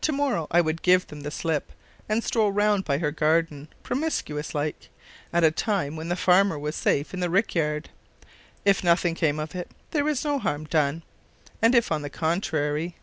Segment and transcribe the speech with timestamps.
[0.00, 1.70] To morrow I would give them the slip,
[2.08, 4.88] and stroll round by her garden promiscuous like,
[5.34, 7.90] at a time when the farmer was safe in the rick yard.
[8.64, 11.02] If nothing came of it, there was no harm done;
[11.60, 12.96] and if on the contrary...!